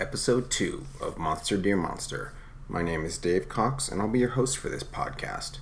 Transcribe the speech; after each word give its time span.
episode 0.00 0.50
2 0.50 0.86
of 1.02 1.18
Monster 1.18 1.58
Dear 1.58 1.76
Monster. 1.76 2.32
My 2.70 2.80
name 2.80 3.04
is 3.04 3.18
Dave 3.18 3.50
Cox, 3.50 3.86
and 3.86 4.00
I'll 4.00 4.08
be 4.08 4.20
your 4.20 4.30
host 4.30 4.56
for 4.56 4.70
this 4.70 4.82
podcast. 4.82 5.58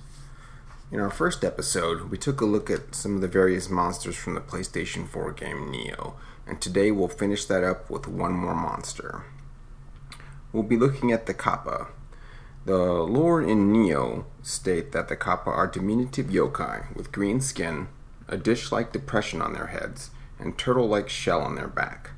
In 0.93 1.01
our 1.01 1.09
first 1.09 1.43
episode, 1.43 2.09
we 2.09 2.17
took 2.17 2.39
a 2.39 2.45
look 2.45 2.69
at 2.69 2.95
some 2.95 3.15
of 3.15 3.21
the 3.21 3.27
various 3.27 3.69
monsters 3.69 4.15
from 4.15 4.35
the 4.35 4.41
PlayStation 4.41 5.09
4 5.09 5.33
game 5.33 5.73
Nioh, 5.73 6.13
and 6.47 6.61
today 6.61 6.89
we'll 6.89 7.09
finish 7.09 7.43
that 7.45 7.65
up 7.65 7.89
with 7.89 8.07
one 8.07 8.31
more 8.31 8.55
monster. 8.55 9.23
We'll 10.53 10.63
be 10.63 10.77
looking 10.77 11.11
at 11.11 11.25
the 11.25 11.33
Kappa. 11.33 11.87
The 12.63 12.77
lore 12.77 13.41
in 13.41 13.73
Nioh 13.73 14.23
state 14.41 14.93
that 14.93 15.09
the 15.09 15.17
Kappa 15.17 15.49
are 15.49 15.67
diminutive 15.67 16.27
yokai 16.27 16.95
with 16.95 17.11
green 17.11 17.41
skin, 17.41 17.89
a 18.29 18.37
dish-like 18.37 18.93
depression 18.93 19.41
on 19.41 19.51
their 19.51 19.67
heads, 19.67 20.11
and 20.39 20.57
turtle-like 20.57 21.09
shell 21.09 21.41
on 21.41 21.55
their 21.55 21.67
back. 21.67 22.11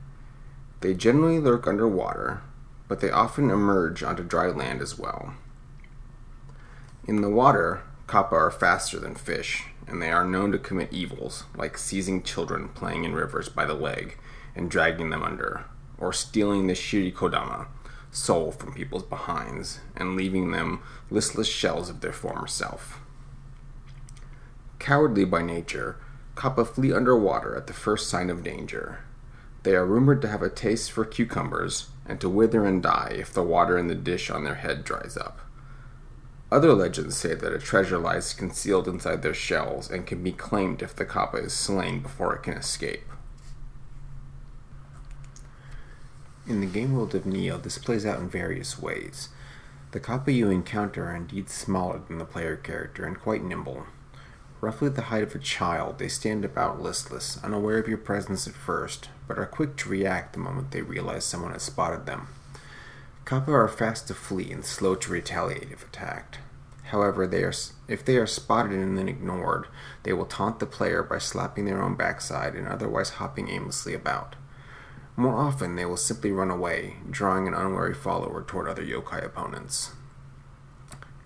They 0.82 0.96
generally 0.96 1.40
lurk 1.40 1.68
underwater, 1.68 2.42
but 2.88 3.00
they 3.00 3.12
often 3.12 3.52
emerge 3.52 4.02
onto 4.02 4.24
dry 4.24 4.48
land 4.48 4.82
as 4.82 4.98
well. 4.98 5.36
In 7.08 7.22
the 7.22 7.30
water, 7.30 7.84
kappa 8.08 8.36
are 8.36 8.52
faster 8.52 9.00
than 9.00 9.16
fish, 9.16 9.66
and 9.88 10.02
they 10.02 10.12
are 10.12 10.26
known 10.26 10.52
to 10.52 10.58
commit 10.58 10.92
evils, 10.92 11.46
like 11.56 11.78
seizing 11.78 12.24
children 12.24 12.70
playing 12.70 13.04
in 13.04 13.14
rivers 13.14 13.48
by 13.48 13.66
the 13.66 13.76
leg 13.76 14.18
and 14.56 14.72
dragging 14.72 15.12
them 15.12 15.24
under, 15.24 15.66
or 16.00 16.12
stealing 16.12 16.66
the 16.66 16.74
shirikodama, 16.74 17.68
soul 18.12 18.52
from 18.52 18.74
people's 18.74 19.04
behinds, 19.04 19.80
and 19.96 20.16
leaving 20.16 20.52
them 20.52 20.82
listless 21.12 21.48
shells 21.48 21.90
of 21.90 22.02
their 22.02 22.12
former 22.12 22.48
self. 22.48 23.00
Cowardly 24.80 25.26
by 25.26 25.44
nature, 25.44 25.98
kappa 26.36 26.66
flee 26.66 26.92
underwater 26.92 27.56
at 27.56 27.68
the 27.68 27.74
first 27.74 28.10
sign 28.10 28.32
of 28.32 28.44
danger, 28.44 29.00
they 29.64 29.76
are 29.76 29.86
rumored 29.86 30.22
to 30.22 30.28
have 30.28 30.42
a 30.42 30.50
taste 30.50 30.92
for 30.92 31.06
cucumbers 31.06 31.90
and 32.06 32.20
to 32.20 32.30
wither 32.30 32.66
and 32.66 32.82
die 32.82 33.16
if 33.20 33.32
the 33.32 33.44
water 33.44 33.78
in 33.78 33.88
the 33.88 33.96
dish 33.96 34.30
on 34.30 34.44
their 34.44 34.56
head 34.56 34.84
dries 34.84 35.16
up. 35.18 35.40
Other 36.52 36.74
legends 36.74 37.16
say 37.16 37.34
that 37.36 37.54
a 37.54 37.60
treasure 37.60 37.98
lies 37.98 38.34
concealed 38.34 38.88
inside 38.88 39.22
their 39.22 39.34
shells 39.34 39.90
and 39.90 40.06
can 40.06 40.22
be 40.22 40.34
claimed 40.34 40.82
if 40.82 40.96
the 40.96 41.06
kappa 41.06 41.38
is 41.38 41.54
slain 41.54 42.02
before 42.02 42.36
it 42.36 42.44
can 42.44 42.56
escape. 42.56 43.08
In 46.48 46.60
the 46.60 46.66
game 46.66 46.94
world 46.94 47.16
of 47.16 47.24
Nioh, 47.24 47.62
this 47.62 47.78
plays 47.78 48.06
out 48.06 48.20
in 48.20 48.28
various 48.28 48.78
ways. 48.78 49.30
The 49.92 50.00
kappa 50.00 50.32
you 50.32 50.50
encounter 50.50 51.06
are 51.06 51.16
indeed 51.16 51.50
smaller 51.50 52.02
than 52.06 52.18
the 52.18 52.26
player 52.26 52.58
character 52.58 53.06
and 53.06 53.20
quite 53.20 53.44
nimble. 53.44 53.86
Roughly 54.62 54.90
the 54.90 55.02
height 55.04 55.24
of 55.24 55.34
a 55.34 55.40
child, 55.40 55.98
they 55.98 56.08
stand 56.08 56.46
about 56.46 56.80
listless, 56.80 57.44
unaware 57.44 57.80
of 57.80 57.88
your 57.88 57.98
presence 57.98 58.48
at 58.48 58.54
first, 58.54 59.10
but 59.28 59.40
are 59.40 59.48
quick 59.48 59.76
to 59.78 59.90
react 59.90 60.34
the 60.34 60.40
moment 60.40 60.70
they 60.70 60.84
realize 60.84 61.26
someone 61.26 61.52
has 61.52 61.64
spotted 61.64 62.06
them. 62.06 62.28
Kappa 63.26 63.52
are 63.52 63.68
fast 63.68 64.08
to 64.08 64.14
flee 64.14 64.52
and 64.52 64.64
slow 64.64 64.94
to 64.94 65.12
retaliate 65.12 65.72
if 65.72 65.84
attacked. 65.84 66.38
However, 66.84 67.26
they 67.26 67.44
are, 67.44 67.54
if 67.88 68.06
they 68.06 68.18
are 68.18 68.28
spotted 68.28 68.74
and 68.74 68.98
then 68.98 69.10
ignored, 69.10 69.68
they 70.04 70.14
will 70.14 70.26
taunt 70.26 70.60
the 70.60 70.68
player 70.68 71.02
by 71.02 71.18
slapping 71.18 71.66
their 71.66 71.82
own 71.82 71.96
backside 71.96 72.54
and 72.54 72.68
otherwise 72.68 73.12
hopping 73.12 73.50
aimlessly 73.50 73.96
about. 73.96 74.36
More 75.16 75.38
often, 75.38 75.76
they 75.76 75.86
will 75.86 75.98
simply 75.98 76.32
run 76.32 76.52
away, 76.52 76.98
drawing 77.10 77.48
an 77.48 77.56
unwary 77.56 77.96
follower 77.96 78.44
toward 78.44 78.68
other 78.68 78.84
yokai 78.84 79.26
opponents. 79.26 79.92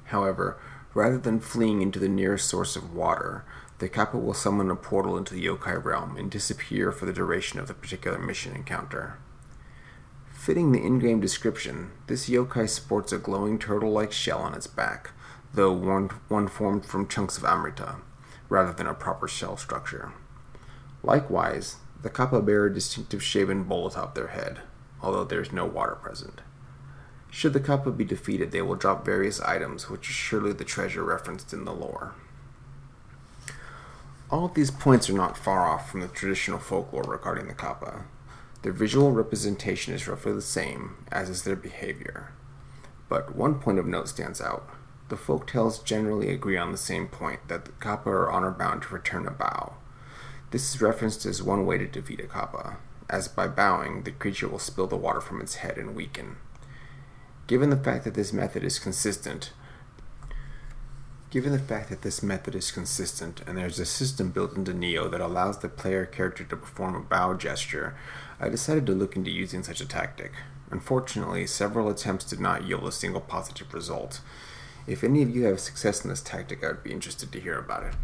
However, 0.05 0.57
Rather 0.95 1.17
than 1.17 1.41
fleeing 1.41 1.81
into 1.81 1.99
the 1.99 2.07
nearest 2.07 2.47
source 2.47 2.77
of 2.77 2.95
water, 2.95 3.43
the 3.79 3.89
Kappa 3.89 4.17
will 4.17 4.33
summon 4.33 4.71
a 4.71 4.77
portal 4.77 5.17
into 5.17 5.33
the 5.33 5.45
yokai 5.45 5.83
realm 5.83 6.15
and 6.15 6.31
disappear 6.31 6.89
for 6.93 7.05
the 7.05 7.11
duration 7.11 7.59
of 7.59 7.67
the 7.67 7.73
particular 7.73 8.17
mission 8.17 8.55
encounter. 8.55 9.19
Fitting 10.31 10.71
the 10.71 10.81
in 10.81 10.99
game 10.99 11.19
description, 11.19 11.91
this 12.07 12.29
yokai 12.29 12.69
sports 12.69 13.11
a 13.11 13.17
glowing 13.17 13.59
turtle 13.59 13.91
like 13.91 14.13
shell 14.13 14.39
on 14.39 14.53
its 14.53 14.67
back, 14.67 15.11
though 15.53 15.73
one, 15.73 16.11
one 16.29 16.47
formed 16.47 16.85
from 16.85 17.09
chunks 17.09 17.37
of 17.37 17.43
amrita, 17.43 17.97
rather 18.47 18.71
than 18.71 18.87
a 18.87 18.93
proper 18.93 19.27
shell 19.27 19.57
structure. 19.57 20.13
Likewise, 21.03 21.75
the 22.01 22.09
Kappa 22.09 22.41
bear 22.41 22.67
a 22.67 22.73
distinctive 22.73 23.21
shaven 23.21 23.63
bowl 23.63 23.87
atop 23.87 24.15
their 24.15 24.27
head, 24.27 24.61
although 25.01 25.25
there 25.25 25.41
is 25.41 25.51
no 25.51 25.65
water 25.65 25.95
present. 25.95 26.39
Should 27.35 27.51
the 27.51 27.59
Kappa 27.59 27.91
be 27.91 28.05
defeated, 28.05 28.51
they 28.51 28.61
will 28.61 28.75
drop 28.75 29.03
various 29.03 29.41
items, 29.41 29.89
which 29.89 30.07
is 30.07 30.15
surely 30.15 30.53
the 30.53 30.63
treasure 30.63 31.03
referenced 31.03 31.51
in 31.51 31.65
the 31.65 31.73
lore. 31.73 32.15
All 34.31 34.45
of 34.45 34.53
these 34.53 34.71
points 34.71 35.09
are 35.09 35.13
not 35.13 35.37
far 35.37 35.67
off 35.67 35.91
from 35.91 35.99
the 35.99 36.07
traditional 36.07 36.59
folklore 36.59 37.03
regarding 37.03 37.49
the 37.49 37.53
Kappa. 37.53 38.05
Their 38.61 38.71
visual 38.71 39.11
representation 39.11 39.93
is 39.93 40.07
roughly 40.07 40.31
the 40.31 40.41
same, 40.41 40.95
as 41.11 41.29
is 41.29 41.43
their 41.43 41.57
behavior. 41.57 42.31
But 43.09 43.35
one 43.35 43.59
point 43.59 43.79
of 43.79 43.85
note 43.85 44.07
stands 44.07 44.39
out. 44.39 44.69
The 45.09 45.17
folk 45.17 45.45
tales 45.45 45.79
generally 45.79 46.29
agree 46.29 46.55
on 46.55 46.71
the 46.71 46.77
same 46.77 47.09
point 47.09 47.49
that 47.49 47.65
the 47.65 47.73
Kappa 47.81 48.09
are 48.11 48.31
honor 48.31 48.51
bound 48.51 48.83
to 48.83 48.93
return 48.93 49.27
a 49.27 49.31
bow. 49.31 49.73
This 50.51 50.73
is 50.73 50.81
referenced 50.81 51.25
as 51.25 51.43
one 51.43 51.65
way 51.65 51.79
to 51.79 51.85
defeat 51.85 52.21
a 52.21 52.27
Kappa, 52.27 52.77
as 53.09 53.27
by 53.27 53.49
bowing, 53.49 54.03
the 54.03 54.11
creature 54.11 54.47
will 54.47 54.57
spill 54.57 54.87
the 54.87 54.95
water 54.95 55.19
from 55.19 55.41
its 55.41 55.55
head 55.55 55.77
and 55.77 55.97
weaken. 55.97 56.37
Given 57.47 57.69
the 57.69 57.77
fact 57.77 58.03
that 58.05 58.15
this 58.15 58.33
method 58.33 58.63
is 58.63 58.79
consistent, 58.79 59.51
Given 61.35 61.51
the 61.51 61.59
fact 61.59 61.89
that 61.89 62.01
this 62.01 62.23
method 62.23 62.55
is 62.55 62.71
consistent 62.71 63.41
and 63.45 63.57
there's 63.57 63.77
a 63.77 63.85
system 63.85 64.29
built 64.29 64.55
into 64.55 64.73
Nioh 64.73 65.11
that 65.11 65.19
allows 65.19 65.59
the 65.59 65.67
player 65.67 66.05
character 66.05 66.45
to 66.45 66.55
perform 66.55 66.95
a 66.95 67.01
bow 67.01 67.33
gesture, 67.33 67.93
I 68.39 68.47
decided 68.47 68.85
to 68.85 68.93
look 68.93 69.17
into 69.17 69.29
using 69.29 69.61
such 69.61 69.81
a 69.81 69.85
tactic. 69.85 70.31
Unfortunately, 70.71 71.45
several 71.45 71.89
attempts 71.89 72.23
did 72.23 72.39
not 72.39 72.63
yield 72.63 72.85
a 72.85 72.91
single 72.93 73.19
positive 73.19 73.73
result. 73.73 74.21
If 74.87 75.03
any 75.03 75.23
of 75.23 75.35
you 75.35 75.43
have 75.43 75.59
success 75.59 76.05
in 76.05 76.09
this 76.09 76.21
tactic, 76.21 76.63
I 76.63 76.67
would 76.67 76.83
be 76.83 76.93
interested 76.93 77.33
to 77.33 77.41
hear 77.41 77.59
about 77.59 77.83
it. 77.83 77.95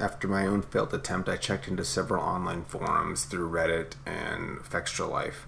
After 0.00 0.26
my 0.26 0.46
own 0.48 0.62
failed 0.62 0.92
attempt, 0.92 1.28
I 1.28 1.36
checked 1.36 1.68
into 1.68 1.84
several 1.84 2.24
online 2.24 2.64
forums 2.64 3.24
through 3.24 3.50
Reddit 3.50 3.92
and 4.04 4.58
Fextralife 4.58 5.44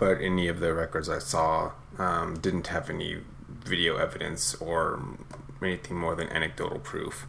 but 0.00 0.20
any 0.22 0.48
of 0.48 0.60
the 0.60 0.72
records 0.72 1.10
I 1.10 1.18
saw 1.18 1.72
um, 1.98 2.38
didn't 2.40 2.68
have 2.68 2.88
any 2.88 3.18
video 3.48 3.98
evidence 3.98 4.54
or 4.54 5.00
anything 5.62 5.98
more 5.98 6.16
than 6.16 6.28
anecdotal 6.30 6.78
proof. 6.78 7.26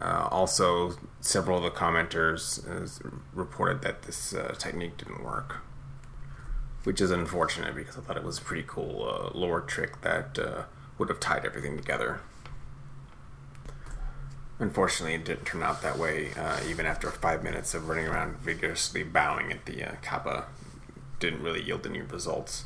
Uh, 0.00 0.28
also, 0.30 0.98
several 1.20 1.58
of 1.58 1.64
the 1.64 1.70
commenters 1.70 2.60
uh, 2.68 3.10
reported 3.32 3.80
that 3.82 4.02
this 4.02 4.34
uh, 4.34 4.54
technique 4.58 4.98
didn't 4.98 5.24
work, 5.24 5.56
which 6.84 7.00
is 7.00 7.10
unfortunate 7.10 7.74
because 7.74 7.96
I 7.96 8.02
thought 8.02 8.18
it 8.18 8.24
was 8.24 8.38
a 8.38 8.42
pretty 8.42 8.64
cool 8.66 9.02
uh, 9.02 9.36
lore 9.36 9.62
trick 9.62 10.02
that 10.02 10.38
uh, 10.38 10.62
would 10.98 11.08
have 11.08 11.20
tied 11.20 11.46
everything 11.46 11.78
together. 11.78 12.20
Unfortunately, 14.58 15.14
it 15.14 15.24
didn't 15.24 15.46
turn 15.46 15.62
out 15.62 15.80
that 15.80 15.98
way. 15.98 16.32
Uh, 16.34 16.58
even 16.68 16.84
after 16.84 17.10
five 17.10 17.42
minutes 17.42 17.72
of 17.72 17.88
running 17.88 18.06
around 18.06 18.36
vigorously 18.36 19.02
bowing 19.02 19.50
at 19.50 19.64
the 19.64 19.96
Kappa 20.02 20.44
didn't 21.20 21.42
really 21.42 21.62
yield 21.62 21.86
any 21.86 22.00
results. 22.00 22.64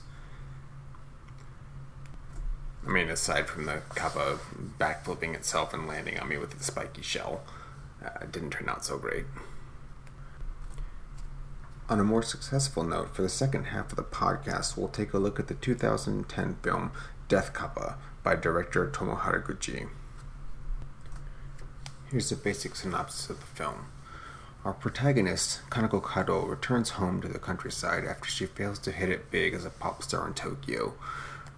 I 2.87 2.91
mean, 2.91 3.09
aside 3.09 3.49
from 3.49 3.67
the 3.67 3.83
Kappa 3.95 4.39
backflipping 4.79 5.35
itself 5.35 5.73
and 5.73 5.87
landing 5.87 6.19
on 6.19 6.29
me 6.29 6.37
with 6.39 6.57
the 6.57 6.63
spiky 6.63 7.03
shell, 7.03 7.43
uh, 8.05 8.11
it 8.23 8.33
didn't 8.33 8.51
turn 8.51 8.69
out 8.69 8.85
so 8.85 8.99
great. 8.99 9.25
On 11.89 12.01
a 12.01 12.05
more 12.05 12.23
successful 12.23 12.83
note, 12.83 13.15
for 13.15 13.23
the 13.23 13.29
second 13.29 13.65
half 13.65 13.91
of 13.91 13.97
the 13.97 14.03
podcast, 14.03 14.77
we'll 14.77 14.89
take 14.89 15.13
a 15.13 15.19
look 15.19 15.39
at 15.39 15.49
the 15.49 15.55
2010 15.55 16.57
film 16.63 16.93
Death 17.29 17.53
Kappa 17.53 17.97
by 18.23 18.35
director 18.37 18.91
Tomo 18.91 19.17
Haraguchi. 19.17 19.89
Here's 22.11 22.31
the 22.31 22.37
basic 22.37 22.75
synopsis 22.77 23.29
of 23.29 23.41
the 23.41 23.47
film. 23.47 23.87
Our 24.65 24.73
protagonist, 24.73 25.61
Kanako 25.69 26.01
Kado, 26.01 26.49
returns 26.49 26.91
home 26.91 27.21
to 27.21 27.29
the 27.29 27.39
countryside 27.39 28.07
after 28.07 28.31
she 28.31 28.47
fails 28.47 28.79
to 28.79 28.93
hit 28.93 29.11
it 29.11 29.31
big 29.31 29.53
as 29.53 29.67
a 29.67 29.71
pop 29.71 30.03
star 30.03 30.27
in 30.27 30.33
Tokyo. 30.33 30.95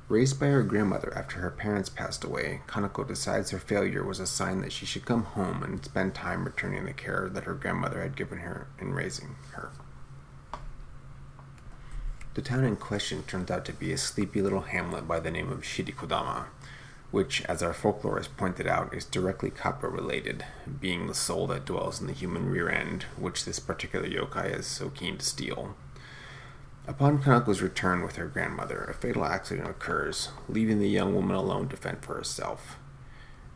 Raised 0.08 0.40
by 0.40 0.46
her 0.46 0.64
grandmother 0.64 1.12
after 1.16 1.38
her 1.38 1.52
parents 1.52 1.88
passed 1.88 2.24
away, 2.24 2.62
Kanako 2.66 3.06
decides 3.06 3.50
her 3.50 3.60
failure 3.60 4.02
was 4.02 4.18
a 4.18 4.26
sign 4.26 4.60
that 4.62 4.72
she 4.72 4.86
should 4.86 5.04
come 5.04 5.22
home 5.22 5.62
and 5.62 5.84
spend 5.84 6.16
time 6.16 6.44
returning 6.44 6.84
the 6.84 6.92
care 6.92 7.28
that 7.28 7.44
her 7.44 7.54
grandmother 7.54 8.02
had 8.02 8.16
given 8.16 8.38
her 8.38 8.66
in 8.80 8.92
raising 8.92 9.36
her. 9.52 9.70
The 12.34 12.42
town 12.42 12.64
in 12.64 12.74
question 12.74 13.22
turns 13.22 13.52
out 13.52 13.64
to 13.66 13.72
be 13.72 13.92
a 13.92 13.98
sleepy 13.98 14.42
little 14.42 14.62
hamlet 14.62 15.06
by 15.06 15.20
the 15.20 15.30
name 15.30 15.52
of 15.52 15.62
Shirikodama 15.62 16.46
which, 17.10 17.42
as 17.42 17.62
our 17.62 17.72
folklorist 17.72 18.36
pointed 18.36 18.66
out, 18.66 18.94
is 18.94 19.04
directly 19.04 19.50
kappa 19.50 19.88
related, 19.88 20.44
being 20.80 21.06
the 21.06 21.14
soul 21.14 21.46
that 21.46 21.64
dwells 21.64 22.00
in 22.00 22.06
the 22.06 22.12
human 22.12 22.50
rear 22.50 22.68
end, 22.68 23.04
which 23.16 23.44
this 23.44 23.58
particular 23.58 24.08
yokai 24.08 24.58
is 24.58 24.66
so 24.66 24.90
keen 24.90 25.16
to 25.18 25.24
steal. 25.24 25.74
Upon 26.88 27.20
Kanako's 27.20 27.62
return 27.62 28.02
with 28.02 28.16
her 28.16 28.26
grandmother, 28.26 28.84
a 28.84 28.94
fatal 28.94 29.24
accident 29.24 29.68
occurs, 29.68 30.28
leaving 30.48 30.78
the 30.78 30.88
young 30.88 31.14
woman 31.14 31.36
alone 31.36 31.68
to 31.68 31.76
fend 31.76 32.04
for 32.04 32.14
herself. 32.14 32.76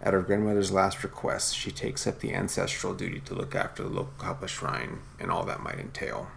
At 0.03 0.14
her 0.14 0.23
grandmother's 0.23 0.73
last 0.73 1.05
request, 1.05 1.56
she 1.56 1.70
takes 1.70 2.06
up 2.06 2.20
the 2.20 2.35
ancestral 2.35 2.94
duty 2.94 3.20
to 3.20 3.35
look 3.35 3.55
after 3.55 3.82
the 3.82 3.88
local 3.88 4.14
Kappa 4.19 4.49
shrine 4.49 5.00
and 5.20 5.31
all 5.31 5.44
that 5.44 5.62
might 5.62 5.79
entail. 5.79 6.29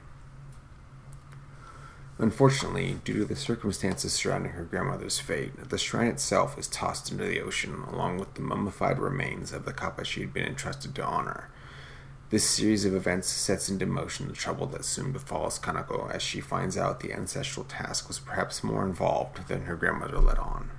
Unfortunately, 2.24 3.02
due 3.04 3.18
to 3.18 3.26
the 3.26 3.36
circumstances 3.36 4.14
surrounding 4.14 4.54
her 4.54 4.64
grandmother's 4.64 5.20
fate, 5.20 5.52
the 5.68 5.78
shrine 5.78 6.08
itself 6.08 6.58
is 6.58 6.70
tossed 6.70 7.12
into 7.12 7.26
the 7.26 7.42
ocean 7.42 7.84
along 7.92 8.18
with 8.18 8.36
the 8.36 8.42
mummified 8.42 8.98
remains 8.98 9.52
of 9.52 9.66
the 9.66 9.74
kappa 9.74 10.06
she 10.06 10.22
had 10.22 10.32
been 10.32 10.46
entrusted 10.46 10.96
to 10.96 11.04
honor. 11.04 11.50
This 12.30 12.50
series 12.50 12.86
of 12.86 12.96
events 12.96 13.28
sets 13.28 13.68
into 13.68 13.86
motion 13.86 14.30
the 14.30 14.34
trouble 14.34 14.68
that 14.68 14.86
soon 14.86 15.12
befalls 15.12 15.60
Kanako 15.60 16.10
as 16.16 16.22
she 16.22 16.40
finds 16.40 16.78
out 16.78 17.02
the 17.02 17.12
ancestral 17.12 17.66
task 17.66 18.08
was 18.08 18.20
perhaps 18.20 18.64
more 18.64 18.86
involved 18.86 19.50
than 19.50 19.64
her 19.64 19.76
grandmother 19.76 20.20
let 20.20 20.40
on. 20.40 20.72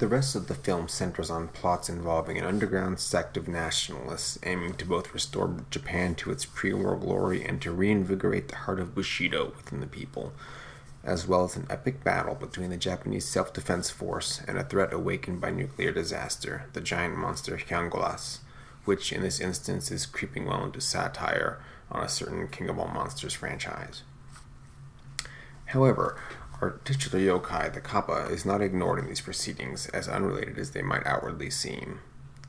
The 0.00 0.08
rest 0.08 0.34
of 0.34 0.48
the 0.48 0.54
film 0.54 0.88
centers 0.88 1.30
on 1.30 1.48
plots 1.48 1.90
involving 1.90 2.38
an 2.38 2.44
underground 2.44 2.98
sect 2.98 3.36
of 3.36 3.46
nationalists 3.46 4.38
aiming 4.42 4.74
to 4.74 4.86
both 4.86 5.14
restore 5.14 5.54
Japan 5.70 6.14
to 6.16 6.30
its 6.30 6.46
pre 6.46 6.72
war 6.72 6.96
glory 6.96 7.44
and 7.44 7.60
to 7.62 7.70
reinvigorate 7.70 8.48
the 8.48 8.56
heart 8.56 8.80
of 8.80 8.94
Bushido 8.94 9.52
within 9.56 9.80
the 9.80 9.86
people, 9.86 10.32
as 11.04 11.28
well 11.28 11.44
as 11.44 11.54
an 11.54 11.66
epic 11.70 12.02
battle 12.02 12.34
between 12.34 12.70
the 12.70 12.76
Japanese 12.76 13.26
self 13.26 13.52
defense 13.52 13.90
force 13.90 14.40
and 14.48 14.56
a 14.58 14.64
threat 14.64 14.92
awakened 14.92 15.40
by 15.40 15.50
nuclear 15.50 15.92
disaster, 15.92 16.64
the 16.72 16.80
giant 16.80 17.16
monster 17.16 17.56
Hyanggolas 17.58 18.38
which 18.84 19.12
in 19.12 19.22
this 19.22 19.40
instance 19.40 19.90
is 19.90 20.06
creeping 20.06 20.46
well 20.46 20.64
into 20.64 20.80
satire 20.80 21.60
on 21.90 22.02
a 22.02 22.08
certain 22.08 22.48
King 22.48 22.68
of 22.68 22.78
All 22.78 22.88
Monsters 22.88 23.34
franchise. 23.34 24.02
However, 25.66 26.18
our 26.60 26.72
titular 26.84 27.18
yokai, 27.18 27.72
the 27.72 27.80
Kappa, 27.80 28.26
is 28.30 28.44
not 28.44 28.60
ignored 28.60 28.98
in 28.98 29.06
these 29.06 29.20
proceedings, 29.20 29.86
as 29.88 30.08
unrelated 30.08 30.58
as 30.58 30.72
they 30.72 30.82
might 30.82 31.06
outwardly 31.06 31.50
seem. 31.50 32.00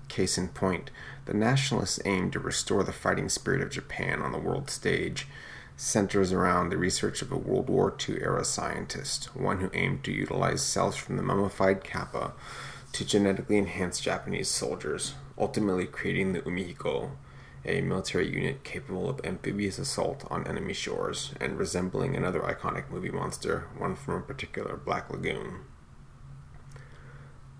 Case 0.09 0.37
in 0.37 0.49
point, 0.49 0.91
the 1.25 1.33
nationalists' 1.33 2.01
aim 2.03 2.31
to 2.31 2.39
restore 2.39 2.83
the 2.83 2.91
fighting 2.91 3.29
spirit 3.29 3.61
of 3.61 3.69
Japan 3.69 4.21
on 4.21 4.33
the 4.33 4.39
world 4.39 4.69
stage 4.69 5.27
centers 5.77 6.31
around 6.31 6.69
the 6.69 6.77
research 6.77 7.21
of 7.21 7.31
a 7.31 7.37
World 7.37 7.69
War 7.69 7.95
II 8.07 8.21
era 8.21 8.45
scientist, 8.45 9.35
one 9.35 9.59
who 9.59 9.71
aimed 9.73 10.03
to 10.03 10.11
utilize 10.11 10.61
cells 10.61 10.95
from 10.95 11.17
the 11.17 11.23
mummified 11.23 11.83
Kappa 11.83 12.33
to 12.91 13.05
genetically 13.05 13.57
enhance 13.57 13.99
Japanese 13.99 14.49
soldiers, 14.49 15.15
ultimately 15.37 15.85
creating 15.85 16.33
the 16.33 16.41
Umihiko, 16.41 17.11
a 17.65 17.81
military 17.81 18.27
unit 18.27 18.63
capable 18.63 19.09
of 19.09 19.21
amphibious 19.23 19.77
assault 19.77 20.25
on 20.31 20.47
enemy 20.47 20.73
shores 20.73 21.33
and 21.39 21.59
resembling 21.59 22.15
another 22.15 22.39
iconic 22.41 22.89
movie 22.89 23.11
monster, 23.11 23.67
one 23.77 23.95
from 23.95 24.15
a 24.15 24.21
particular 24.21 24.75
Black 24.75 25.09
Lagoon. 25.11 25.61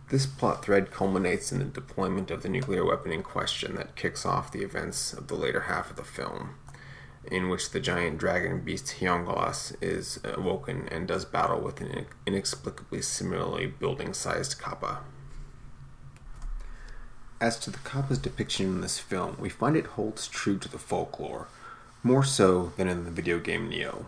This 0.09 0.25
plot 0.25 0.65
thread 0.65 0.92
culminates 0.92 1.53
in 1.53 1.59
the 1.59 1.65
deployment 1.65 2.31
of 2.31 2.44
the 2.44 2.50
nuclear 2.50 2.83
weapon 2.83 3.13
in 3.13 3.24
question 3.24 3.75
that 3.75 3.95
kicks 3.95 4.25
off 4.25 4.51
the 4.51 4.63
events 4.63 5.13
of 5.13 5.27
the 5.27 5.36
later 5.36 5.62
half 5.62 5.89
of 5.89 5.95
the 5.95 6.03
film, 6.03 6.56
in 7.31 7.48
which 7.48 7.69
the 7.69 7.80
giant 7.80 8.18
dragon 8.18 8.59
beast 8.59 8.95
Hyanggolas 9.00 9.74
is 9.81 10.19
awoken 10.25 10.89
and 10.89 11.07
does 11.07 11.24
battle 11.24 11.62
with 11.62 11.80
an 11.80 12.07
inexplicably 12.25 13.01
similarly 13.01 13.68
building 13.68 14.13
sized 14.13 14.59
kappa. 14.59 15.00
As 17.41 17.57
to 17.61 17.71
the 17.71 17.79
Kappa's 17.79 18.19
depiction 18.19 18.67
in 18.67 18.81
this 18.81 18.99
film, 18.99 19.35
we 19.39 19.49
find 19.49 19.75
it 19.75 19.97
holds 19.97 20.27
true 20.27 20.59
to 20.59 20.69
the 20.69 20.77
folklore, 20.77 21.47
more 22.03 22.23
so 22.23 22.71
than 22.77 22.88
in 22.88 23.03
the 23.03 23.09
video 23.09 23.39
game 23.39 23.67
Nioh. 23.67 24.05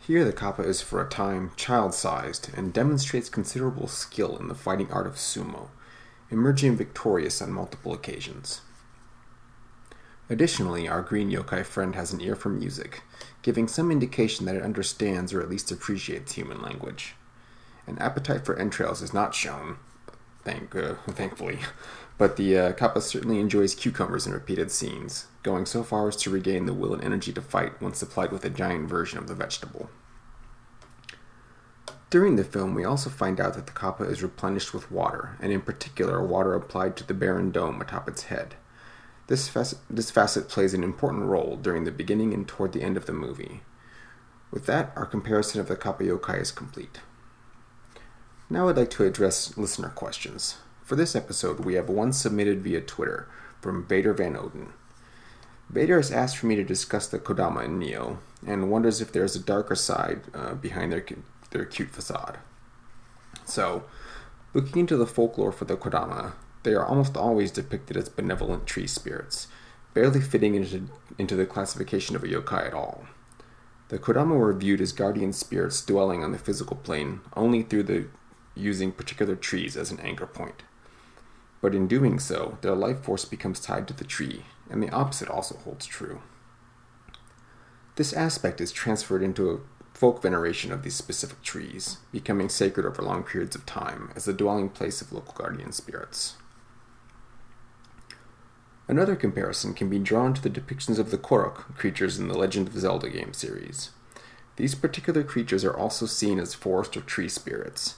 Here, 0.00 0.22
the 0.22 0.34
Kappa 0.34 0.60
is 0.60 0.82
for 0.82 1.00
a 1.00 1.08
time 1.08 1.52
child 1.56 1.94
sized 1.94 2.50
and 2.54 2.74
demonstrates 2.74 3.30
considerable 3.30 3.88
skill 3.88 4.36
in 4.36 4.48
the 4.48 4.54
fighting 4.54 4.92
art 4.92 5.06
of 5.06 5.14
sumo, 5.14 5.68
emerging 6.30 6.76
victorious 6.76 7.40
on 7.40 7.52
multiple 7.52 7.94
occasions. 7.94 8.60
Additionally, 10.28 10.86
our 10.86 11.00
green 11.00 11.30
yokai 11.30 11.64
friend 11.64 11.94
has 11.94 12.12
an 12.12 12.20
ear 12.20 12.36
for 12.36 12.50
music, 12.50 13.00
giving 13.40 13.66
some 13.66 13.90
indication 13.90 14.44
that 14.44 14.56
it 14.56 14.62
understands 14.62 15.32
or 15.32 15.40
at 15.40 15.48
least 15.48 15.72
appreciates 15.72 16.34
human 16.34 16.60
language. 16.60 17.14
An 17.86 17.96
appetite 17.96 18.44
for 18.44 18.58
entrails 18.58 19.00
is 19.00 19.14
not 19.14 19.34
shown, 19.34 19.78
thank, 20.46 20.74
uh, 20.74 20.94
thankfully, 21.08 21.58
but 22.16 22.36
the 22.36 22.56
uh, 22.56 22.72
Kappa 22.72 23.00
certainly 23.00 23.40
enjoys 23.40 23.74
cucumbers 23.74 24.26
in 24.26 24.32
repeated 24.32 24.70
scenes, 24.70 25.26
going 25.42 25.66
so 25.66 25.82
far 25.82 26.08
as 26.08 26.16
to 26.16 26.30
regain 26.30 26.64
the 26.64 26.72
will 26.72 26.94
and 26.94 27.04
energy 27.04 27.32
to 27.32 27.42
fight 27.42 27.80
when 27.82 27.92
supplied 27.92 28.32
with 28.32 28.44
a 28.44 28.50
giant 28.50 28.88
version 28.88 29.18
of 29.18 29.28
the 29.28 29.34
vegetable. 29.34 29.90
During 32.08 32.36
the 32.36 32.44
film, 32.44 32.74
we 32.74 32.84
also 32.84 33.10
find 33.10 33.40
out 33.40 33.54
that 33.54 33.66
the 33.66 33.72
Kappa 33.72 34.04
is 34.04 34.22
replenished 34.22 34.72
with 34.72 34.92
water, 34.92 35.36
and 35.40 35.52
in 35.52 35.60
particular, 35.60 36.24
water 36.24 36.54
applied 36.54 36.96
to 36.96 37.06
the 37.06 37.14
barren 37.14 37.50
dome 37.50 37.80
atop 37.82 38.08
its 38.08 38.24
head. 38.24 38.54
This, 39.26 39.48
this 39.90 40.12
facet 40.12 40.48
plays 40.48 40.72
an 40.72 40.84
important 40.84 41.24
role 41.24 41.56
during 41.60 41.82
the 41.82 41.90
beginning 41.90 42.32
and 42.32 42.46
toward 42.46 42.72
the 42.72 42.82
end 42.82 42.96
of 42.96 43.06
the 43.06 43.12
movie. 43.12 43.62
With 44.52 44.66
that, 44.66 44.92
our 44.94 45.04
comparison 45.04 45.60
of 45.60 45.66
the 45.66 45.74
Kappa 45.74 46.04
yokai 46.04 46.40
is 46.40 46.52
complete. 46.52 47.00
Now 48.48 48.68
I'd 48.68 48.76
like 48.76 48.90
to 48.90 49.04
address 49.04 49.58
listener 49.58 49.88
questions. 49.88 50.58
For 50.84 50.94
this 50.94 51.16
episode, 51.16 51.64
we 51.64 51.74
have 51.74 51.88
one 51.88 52.12
submitted 52.12 52.62
via 52.62 52.80
Twitter 52.80 53.28
from 53.60 53.84
Vader 53.84 54.12
Van 54.12 54.34
Oden. 54.34 54.68
Vader 55.68 55.96
has 55.96 56.12
asked 56.12 56.36
for 56.36 56.46
me 56.46 56.54
to 56.54 56.62
discuss 56.62 57.08
the 57.08 57.18
Kodama 57.18 57.64
in 57.64 57.80
Nioh 57.80 58.18
and 58.46 58.70
wonders 58.70 59.00
if 59.00 59.10
there's 59.10 59.34
a 59.34 59.40
darker 59.40 59.74
side 59.74 60.20
uh, 60.32 60.54
behind 60.54 60.92
their, 60.92 61.04
their 61.50 61.64
cute 61.64 61.90
facade. 61.90 62.38
So, 63.44 63.82
looking 64.54 64.78
into 64.78 64.96
the 64.96 65.08
folklore 65.08 65.50
for 65.50 65.64
the 65.64 65.76
Kodama, 65.76 66.34
they 66.62 66.74
are 66.74 66.86
almost 66.86 67.16
always 67.16 67.50
depicted 67.50 67.96
as 67.96 68.08
benevolent 68.08 68.64
tree 68.64 68.86
spirits, 68.86 69.48
barely 69.92 70.20
fitting 70.20 70.54
into, 70.54 70.88
into 71.18 71.34
the 71.34 71.46
classification 71.46 72.14
of 72.14 72.22
a 72.22 72.28
yokai 72.28 72.68
at 72.68 72.74
all. 72.74 73.06
The 73.88 73.98
Kodama 73.98 74.36
were 74.36 74.52
viewed 74.52 74.80
as 74.80 74.92
guardian 74.92 75.32
spirits 75.32 75.84
dwelling 75.84 76.22
on 76.22 76.30
the 76.30 76.38
physical 76.38 76.76
plane 76.76 77.22
only 77.34 77.64
through 77.64 77.84
the 77.84 78.06
using 78.56 78.90
particular 78.90 79.36
trees 79.36 79.76
as 79.76 79.90
an 79.90 80.00
anchor 80.00 80.26
point 80.26 80.62
but 81.60 81.74
in 81.74 81.88
doing 81.88 82.18
so, 82.18 82.58
their 82.60 82.74
life 82.74 83.00
force 83.00 83.24
becomes 83.24 83.60
tied 83.60 83.88
to 83.88 83.94
the 83.94 84.04
tree, 84.04 84.44
and 84.70 84.82
the 84.82 84.90
opposite 84.90 85.28
also 85.28 85.56
holds 85.56 85.86
true. 85.86 86.20
This 87.96 88.12
aspect 88.12 88.60
is 88.60 88.72
transferred 88.72 89.22
into 89.22 89.50
a 89.50 89.60
folk 89.96 90.22
veneration 90.22 90.70
of 90.70 90.82
these 90.82 90.94
specific 90.94 91.42
trees, 91.42 91.98
becoming 92.12 92.48
sacred 92.48 92.86
over 92.86 93.02
long 93.02 93.24
periods 93.24 93.56
of 93.56 93.64
time 93.64 94.12
as 94.14 94.26
the 94.26 94.32
dwelling 94.32 94.68
place 94.68 95.00
of 95.00 95.12
local 95.12 95.34
guardian 95.34 95.72
spirits. 95.72 96.36
Another 98.86 99.16
comparison 99.16 99.74
can 99.74 99.88
be 99.88 99.98
drawn 99.98 100.34
to 100.34 100.42
the 100.42 100.50
depictions 100.60 100.98
of 100.98 101.10
the 101.10 101.18
Korok 101.18 101.74
creatures 101.76 102.18
in 102.18 102.28
the 102.28 102.38
Legend 102.38 102.68
of 102.68 102.78
Zelda 102.78 103.08
game 103.08 103.32
series. 103.32 103.90
These 104.54 104.76
particular 104.76 105.24
creatures 105.24 105.64
are 105.64 105.76
also 105.76 106.06
seen 106.06 106.38
as 106.38 106.54
forest 106.54 106.96
or 106.96 107.00
tree 107.00 107.28
spirits, 107.28 107.96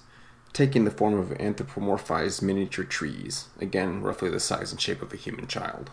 taking 0.53 0.85
the 0.85 0.91
form 0.91 1.19
of 1.19 1.29
anthropomorphized 1.39 2.43
miniature 2.43 2.85
trees, 2.85 3.49
again 3.61 4.03
roughly 4.03 4.31
the 4.31 4.41
size 4.41 4.73
and 4.73 4.81
shape 4.81 5.03
of 5.03 5.13
a 5.13 5.17
human 5.17 5.47
child. 5.47 5.91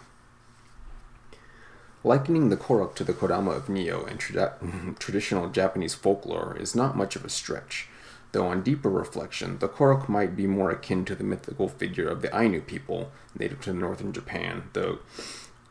Likening 2.03 2.49
the 2.49 2.57
Korok 2.57 2.93
to 2.95 3.03
the 3.03 3.13
Kodama 3.13 3.55
of 3.55 3.65
Nioh 3.65 4.07
in 4.09 4.17
tra- 4.17 4.57
traditional 4.99 5.49
Japanese 5.49 5.95
folklore 5.95 6.55
is 6.59 6.75
not 6.75 6.95
much 6.95 7.15
of 7.15 7.25
a 7.25 7.29
stretch, 7.29 7.87
though 8.31 8.47
on 8.47 8.61
deeper 8.61 8.89
reflection, 8.89 9.57
the 9.59 9.67
Korok 9.69 10.07
might 10.07 10.35
be 10.35 10.45
more 10.45 10.69
akin 10.69 11.05
to 11.05 11.15
the 11.15 11.23
mythical 11.23 11.67
figure 11.67 12.07
of 12.07 12.21
the 12.21 12.35
Ainu 12.37 12.61
people 12.61 13.11
native 13.37 13.61
to 13.61 13.73
northern 13.73 14.13
Japan, 14.13 14.69
the 14.73 14.99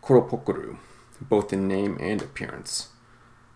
Koropokuru, 0.02 0.78
both 1.20 1.52
in 1.52 1.68
name 1.68 1.96
and 2.00 2.20
appearance. 2.20 2.88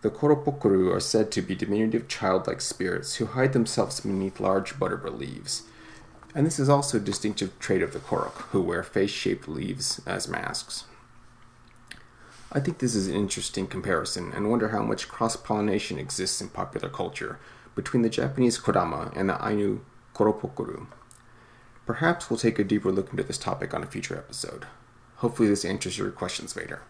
The 0.00 0.10
Koropokuru 0.10 0.94
are 0.94 1.00
said 1.00 1.32
to 1.32 1.42
be 1.42 1.56
diminutive 1.56 2.06
childlike 2.06 2.60
spirits 2.60 3.16
who 3.16 3.26
hide 3.26 3.52
themselves 3.52 3.98
beneath 3.98 4.38
large 4.38 4.74
butterbur 4.74 5.18
leaves. 5.18 5.64
And 6.36 6.46
this 6.46 6.60
is 6.60 6.68
also 6.68 6.98
a 6.98 7.00
distinctive 7.00 7.58
trait 7.58 7.82
of 7.82 7.92
the 7.92 7.98
Korok, 7.98 8.42
who 8.50 8.62
wear 8.62 8.84
face 8.84 9.10
shaped 9.10 9.48
leaves 9.48 10.00
as 10.06 10.28
masks. 10.28 10.84
I 12.52 12.60
think 12.60 12.78
this 12.78 12.94
is 12.94 13.08
an 13.08 13.16
interesting 13.16 13.66
comparison 13.66 14.32
and 14.32 14.48
wonder 14.48 14.68
how 14.68 14.82
much 14.82 15.08
cross 15.08 15.34
pollination 15.34 15.98
exists 15.98 16.40
in 16.40 16.48
popular 16.48 16.88
culture 16.88 17.40
between 17.74 18.02
the 18.02 18.08
Japanese 18.08 18.58
Kodama 18.58 19.14
and 19.16 19.28
the 19.28 19.44
Ainu 19.44 19.80
Koropokuru. 20.14 20.86
Perhaps 21.86 22.30
we'll 22.30 22.38
take 22.38 22.60
a 22.60 22.64
deeper 22.64 22.92
look 22.92 23.10
into 23.10 23.24
this 23.24 23.38
topic 23.38 23.74
on 23.74 23.82
a 23.82 23.86
future 23.86 24.16
episode. 24.16 24.66
Hopefully, 25.16 25.48
this 25.48 25.64
answers 25.64 25.98
your 25.98 26.10
questions, 26.10 26.52
Vader. 26.52 26.82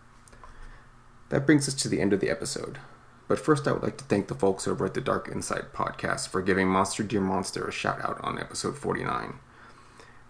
That 1.30 1.46
brings 1.46 1.68
us 1.68 1.74
to 1.74 1.88
the 1.88 2.00
end 2.00 2.12
of 2.12 2.20
the 2.20 2.30
episode. 2.30 2.78
But 3.28 3.38
first, 3.38 3.68
I 3.68 3.72
would 3.72 3.82
like 3.82 3.98
to 3.98 4.04
thank 4.04 4.28
the 4.28 4.34
folks 4.34 4.66
over 4.66 4.86
at 4.86 4.94
the 4.94 5.02
Dark 5.02 5.28
Insight 5.28 5.74
podcast 5.74 6.28
for 6.28 6.40
giving 6.40 6.66
Monster 6.66 7.02
Dear 7.02 7.20
Monster 7.20 7.68
a 7.68 7.72
shout 7.72 8.02
out 8.02 8.18
on 8.24 8.38
episode 8.38 8.78
49. 8.78 9.38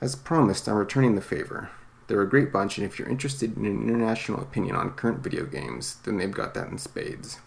As 0.00 0.16
promised, 0.16 0.68
I'm 0.68 0.74
returning 0.74 1.14
the 1.14 1.20
favor. 1.20 1.70
They're 2.08 2.20
a 2.22 2.28
great 2.28 2.52
bunch, 2.52 2.76
and 2.76 2.84
if 2.84 2.98
you're 2.98 3.08
interested 3.08 3.56
in 3.56 3.66
an 3.66 3.88
international 3.88 4.40
opinion 4.40 4.74
on 4.74 4.90
current 4.90 5.20
video 5.20 5.44
games, 5.44 5.96
then 6.04 6.16
they've 6.16 6.30
got 6.30 6.54
that 6.54 6.68
in 6.68 6.78
spades. 6.78 7.38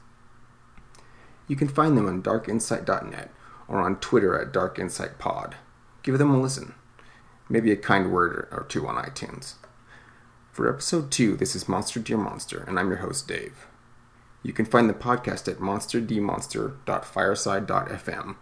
You 1.47 1.57
can 1.57 1.67
find 1.67 1.97
them 1.97 2.07
on 2.07 2.23
darkinsight.net 2.23 3.31
or 3.67 3.81
on 3.81 3.97
Twitter 3.97 4.39
at 4.39 4.53
darkinsightpod. 4.53 5.55
Give 6.03 6.17
them 6.17 6.31
a 6.31 6.39
listen. 6.39 6.75
Maybe 7.49 7.71
a 7.71 7.77
kind 7.77 8.11
word 8.11 8.47
or 8.51 8.65
two 8.69 8.87
on 8.87 9.03
iTunes. 9.03 9.55
For 10.51 10.69
episode 10.69 11.11
2, 11.11 11.35
this 11.35 11.55
is 11.55 11.67
Monster 11.67 11.99
Dear 11.99 12.17
Monster, 12.17 12.63
and 12.67 12.79
I'm 12.79 12.89
your 12.89 12.99
host, 12.99 13.27
Dave. 13.27 13.67
You 14.43 14.53
can 14.53 14.65
find 14.65 14.89
the 14.89 14.93
podcast 14.93 15.47
at 15.47 15.59
monsterdmonster.fireside.fm 15.59 18.35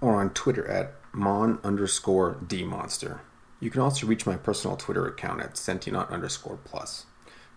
or 0.00 0.20
on 0.20 0.30
Twitter 0.30 0.66
at 0.68 0.94
mon 1.12 1.58
underscore 1.64 2.36
dmonster. 2.44 3.20
You 3.60 3.70
can 3.70 3.80
also 3.80 4.06
reach 4.06 4.26
my 4.26 4.36
personal 4.36 4.76
Twitter 4.76 5.06
account 5.06 5.40
at 5.40 5.56
sentient 5.56 5.96
underscore 5.96 6.58
plus. 6.64 7.06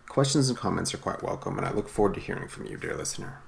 Questions 0.07 0.47
and 0.49 0.57
comments 0.57 0.93
are 0.93 0.99
quite 0.99 1.21
welcome, 1.21 1.57
and 1.57 1.67
I 1.67 1.73
look 1.73 1.89
forward 1.89 2.13
to 2.15 2.21
hearing 2.21 2.47
from 2.47 2.65
you, 2.65 2.77
dear 2.77 2.95
listener. 2.95 3.41